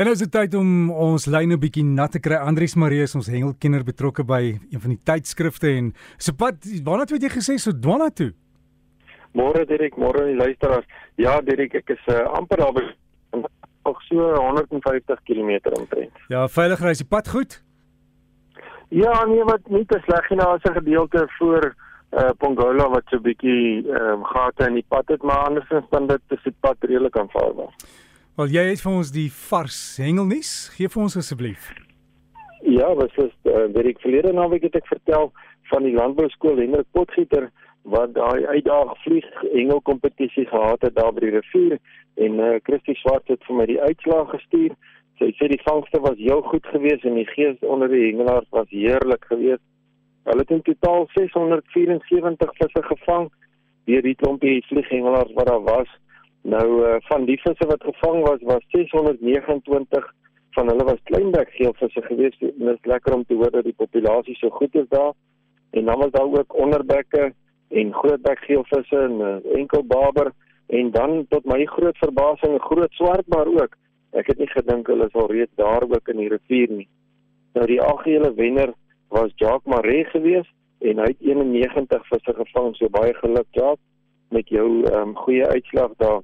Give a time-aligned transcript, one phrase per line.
[0.00, 2.36] En nou is dit tyd om ons lyne 'n bietjie nat te kry.
[2.40, 7.04] Andrius Marie is ons hengelkenner betrokke by een van die tydskrifte en so pad waarna
[7.04, 8.32] toe het jy gesê so Dwana toe?
[9.34, 10.88] Môre Dirk, môre die luisteraars.
[11.16, 12.86] Ja Dirk, ek is uh, amper daar by
[13.84, 16.16] nog so 150 km omtrent.
[16.28, 17.62] Ja, veilig ry die pad goed?
[18.88, 21.74] Ja, nee, wat nie te sleg nie, daar is 'n gedeelte voor
[22.16, 25.84] uh Pongola wat so 'n bietjie ehm um, gate in die pad het, maar andersins
[25.90, 27.74] dan dit is die pad redelik aanvaarbaar.
[28.38, 30.70] Wel jy het vir ons die vars hengelnuus.
[30.76, 31.70] Gee vir ons asseblief.
[32.62, 35.32] Ja, wat is uh, weet ek verlede naweek het ek vertel
[35.70, 37.48] van die landbouskool Hendrik Potgieter
[37.82, 41.78] wat daai uitdaag vlieg hengelkompetisie gehad het daar by die rivier
[42.20, 44.76] en uh, Christie Swart het vir my die uitslae gestuur.
[45.18, 48.68] Sy sê die vangste was heel goed geweest en die gees onder die hengelaars was
[48.70, 49.64] heerlik geweest.
[50.28, 53.26] Hulle het in totaal 674 visse gevang
[53.88, 55.90] deur die klompie vlieghengelaars wat daar was.
[56.42, 60.14] Nou uh, van die visse wat gevang was was 629
[60.50, 62.38] van hulle was kleinbek geelvisse gewees.
[62.38, 65.12] Dit is lekker om te hoor dat die populasie so goed is daar.
[65.70, 67.32] En dan was daar ook onderbekke
[67.68, 70.32] en grootbek geelvisse en uh, enkel baber
[70.66, 73.76] en dan tot my groot verbasing 'n groot swartbaar ook.
[74.10, 76.88] Ek het nie gedink hulle sal reeds daar ook in die rivier nie.
[77.54, 78.72] Nou die algehele wenner
[79.08, 82.76] was Jacques Maree geweest en hy het 91 visse gevang.
[82.76, 83.86] So baie geluk Jacques
[84.30, 86.22] met jou um, goeie uitslag daar.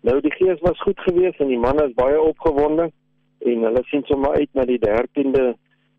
[0.00, 2.90] Nou die gees was goed geweest en die manne is baie opgewonde
[3.38, 5.54] en hulle sien sommer uit na die 13de uh,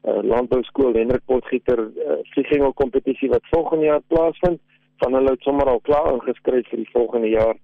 [0.08, 4.62] eh, landbouskool Hendrik Potgieter uh, vliegengel kompetisie wat volgende jaar plaasvind.
[4.98, 7.58] Van hulle het sommer al klaar ingeskryf vir die volgende jaar.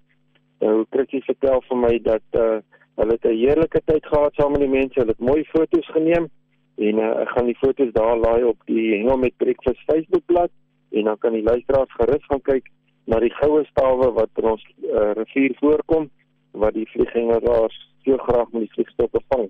[0.60, 2.58] Nou Christie vertel vir my dat uh,
[3.00, 5.00] hulle 'n heerlike tyd gehad saam met die mense.
[5.00, 6.28] Hulle het mooi foto's geneem
[6.76, 10.50] en uh, ek gaan die foto's daar laai op die Hengel met Breakfast Facebookblad
[10.90, 12.70] en dan kan die luisteraars gerus gaan kyk
[13.04, 16.10] na die goue stawe wat in ons uh, rivier voorkom
[16.54, 19.48] wat die vliegengelaars so graag met die vliegstokke vang.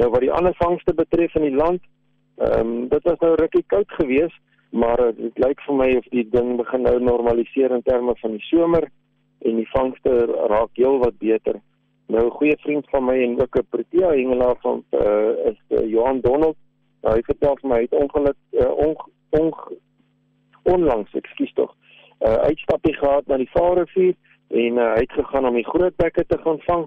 [0.00, 1.82] Nou wat die ander vangste betref in die land,
[2.40, 6.24] ehm um, dit was nou rukkie koud geweest, maar dit lyk vir my of die
[6.30, 8.86] ding begin nou normaliseer in terme van die somer
[9.38, 10.14] en die vangste
[10.52, 11.60] raak heel wat beter.
[12.06, 15.90] Nou 'n goeie vriend van my en ook 'n Protea hengelaar van uh, is uh,
[15.90, 16.56] Johan Donald.
[17.02, 18.96] Nou, hy vertel vir my hy het ongeluk uh, on,
[19.30, 19.54] on,
[20.62, 21.74] onlangs, ekskuus tog,
[22.20, 24.14] 'n uh, uitstapie gehad na die Vaalrivier
[24.50, 26.86] en uh, hy het gegaan om die groot bekke te gaan vang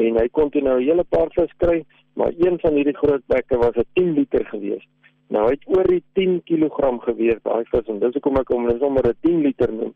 [0.00, 1.84] en hy kon toe nou 'n hele paar vis kry,
[2.14, 4.84] maar een van hierdie groot bekke was 'n 10 liter gewees.
[5.28, 8.66] Nou hy het oor die 10 kg geweeg daai vis en dis hoekom ek hom
[8.66, 9.94] net sommer 'n 10 liter noem.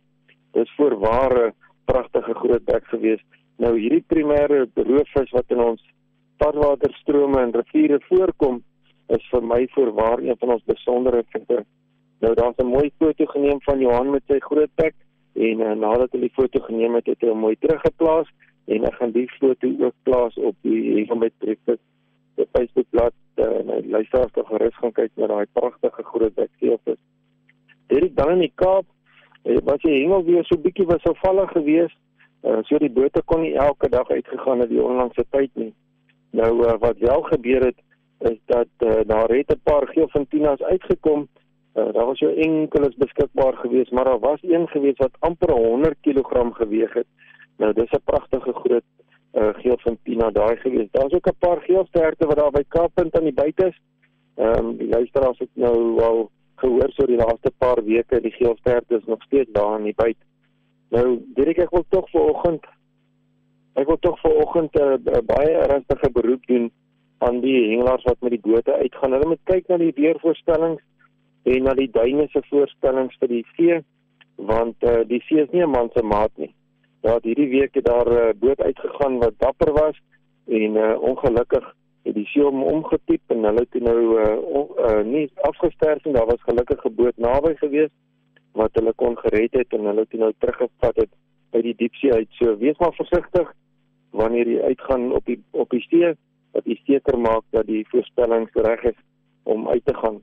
[0.53, 1.55] Dis voorware
[1.85, 3.21] pragtige groot bek gewees.
[3.59, 5.83] Nou hierdie primêre roofvis wat in ons
[6.37, 8.63] padwaterstrome en riviere voorkom,
[9.09, 11.65] is vir my voorwaar een van ons besondere visse.
[12.21, 14.95] Nou daar's 'n mooi foto geneem van Johan met sy groot bek
[15.44, 18.31] en uh, nadat hy die foto geneem het, het hy hom mooi teruggeplaas
[18.72, 21.82] en ek gaan die foto ook plaas op die Evenbyt Breakfast
[22.38, 26.04] die Facebook bladsy uh, en hy luister as jy gerus gaan kyk na daai pragtige
[26.10, 26.34] groot.
[26.34, 28.87] Dit is dan in die Kaap
[29.69, 31.99] wat jy hengel weer so bietjie was so vallig geweest.
[32.44, 35.72] Uh, so die bote kon nie elke dag uitgegaan het die onlangse tyd nie.
[36.37, 37.81] Nou uh, wat wel gebeur het
[38.31, 41.28] is dat uh, daar het 'n paar geelfintinas uitgekom
[41.75, 45.95] Uh, daar was so enkeles beskikbaar geweest, maar daar was een geweest wat amper 100
[46.01, 47.07] kg geweg het.
[47.57, 48.83] Nou dis 'n pragtige groot
[49.33, 50.93] uh, geel van Pina daai geweest.
[50.93, 53.81] Daar's ook 'n paar geelsterte wat daar by Kaappunt aan die buite is.
[54.34, 58.97] Ehm um, die luisteraars het nou al gehoor so die laaste paar weke die geelsterte
[58.97, 60.25] is nog steeds daar aan die buite.
[60.89, 62.65] Nou direk ek wil tog vanoggend
[63.75, 66.71] ek wil tog vanoggend 'n uh, uh, baie ernstige beroep doen
[67.19, 69.13] aan die hengelaars wat met die bote uitgaan.
[69.13, 70.83] Hulle moet kyk na die weervoorstellings
[71.44, 73.81] en na die duine se voorstellings vir die see
[74.37, 76.53] want uh, die see is nie 'n man se maat nie.
[77.03, 79.97] Daar het hierdie week het daar 'n uh, boot uitgegaan wat dapper was
[80.47, 85.03] en uh, ongelukkig het die see hom omgetiep en hulle het nou uh, on, uh,
[85.04, 87.93] nie afgesterf en daar was gelukkig 'n boot naby gewees
[88.53, 91.12] wat hulle kon gered het en hulle het nou teruggevat het
[91.50, 92.28] uit die diepsee uit.
[92.31, 93.53] So wees maar versigtig
[94.10, 96.15] wanneer jy uitgaan op die op die see
[96.53, 99.01] dat jy seker maak dat die voorstellings reg is
[99.42, 100.22] om uit te gaan.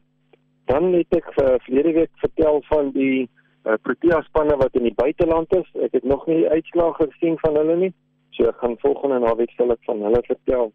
[0.71, 3.25] Dan het ek uh, verlede week vertel van die
[3.67, 5.67] uh, Protea spanne wat in die buiteland is.
[5.83, 7.89] Ek het nog nie die uitslae gesien van hulle nie.
[8.37, 10.71] So ek gaan volgende naweek sal ek van hulle vertel.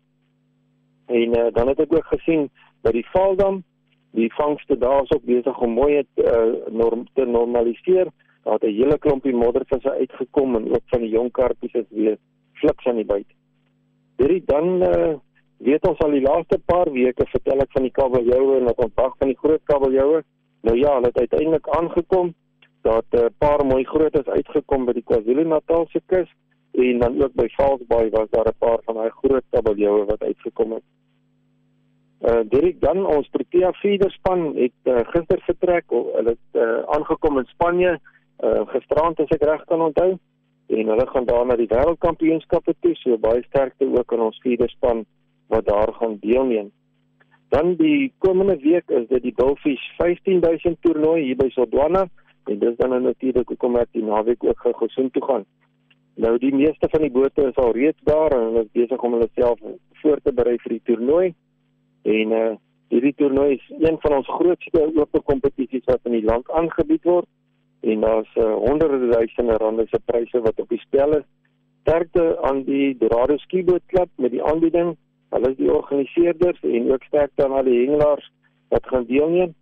[1.07, 2.51] En uh, dan het ek ook gesien
[2.85, 3.63] dat die Valdam,
[4.19, 8.13] die vangste daar is ook besig om mooi het uh, norm te normaliseer.
[8.45, 12.19] Daar het 'n hele klompie moddervisse uitgekom en ook van die jong karpies is weer
[12.53, 13.31] fliks aan die byt.
[14.17, 15.15] Hierdie dan uh,
[15.59, 18.95] weet ons al die laaste paar weke vertel ek van die kabeljoue en dat ons
[18.95, 20.23] wag van die groot kabeljoue.
[20.67, 22.35] Nou ja, hulle het uiteindelik aangekom.
[22.83, 26.29] Dat 'n uh, paar mooi grootes uitgekom by die KwaZulu-Natalse kus
[26.73, 30.73] en dan ook by Valsbaai was daar 'n paar van daai groot kabeljoue wat uitgekom
[30.73, 30.83] het.
[32.21, 35.85] Uh Derek dan ons Protea feederspan het uh, gister vertrek.
[35.89, 38.01] Hulle het uh, aangekom in Spanje
[38.45, 40.19] uh gisterand as ek reg kan onthou
[40.67, 42.95] en hulle gaan daar na die wêreldkampioenskappe toe.
[42.95, 45.05] So baie sterkte ook aan ons feederspan
[45.53, 46.71] wat daar gaan deelneem.
[47.49, 52.07] Dan die komende week is dit die Bullfish 15000 toernooi hier by Sodwana
[52.47, 55.45] en dis dan natuurlik hoekom ek die naweek ook gou gesoen toe gaan.
[56.17, 59.17] Nou die meeste van die bote is al reeds daar en hulle is besig om
[59.19, 59.61] hulle self
[60.03, 61.35] voor te berei vir die toernooi.
[62.03, 62.55] En uh
[62.87, 67.27] hierdie toernooi is een van ons grootste oop kompetisies wat in die land aangebied word
[67.81, 71.27] en daar's uh, honderde duisende rande se pryse wat op die spel is.
[71.83, 74.97] Sterkte aan die Dorado Skiboot Klub met die aanbieding.
[75.35, 78.31] Hulle is die organiseerders en ook sterkte aan al die hengelaars
[78.69, 79.55] wat gaan deelneem.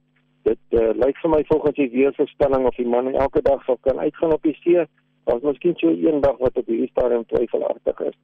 [0.45, 4.01] Dit uh, lyk vir my volgens die weervoorspelling of die man elke dag sal kan
[4.01, 4.85] uitgaan op die see.
[5.25, 8.17] Daar's miskien so een dag wat op hierdie stadium twyfelagtig is.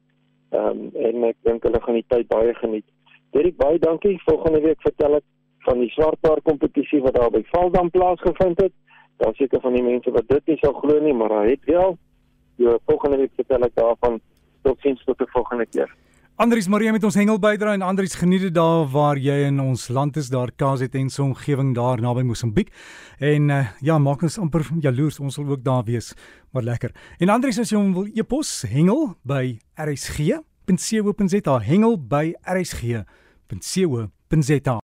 [0.51, 2.85] Ehm um, en ek dink hulle gaan die tyd baie geniet.
[3.31, 4.19] Derek baie dankie.
[4.25, 5.25] Volgende week vertel ek
[5.65, 8.73] van die swartpaar kompetisie wat daar by Valdam plaasgevind het.
[9.21, 11.97] Daar seker van die mense wat dit nie sou glo nie, maar hy het wel.
[12.61, 14.19] Ja, volgende week vertel ek daarvan.
[14.61, 15.89] Totsiens tot die volgende keer.
[16.41, 19.83] Andries Marie met ons hengel bydra en Andries geniet dit daar waar jy in ons
[19.93, 22.71] land is daar KZN se omgewing daar naby Mosambiek.
[23.19, 26.15] En uh, ja, maak ons amper jaloers, ons sal ook daar wees.
[26.49, 26.95] Maar lekker.
[27.21, 33.99] En Andries as jy hom wil e-pos hengel by rsg.co.za hengel by rsg.co.za